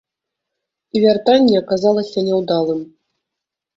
[0.95, 2.81] І вяртанне аказалася няўдалым.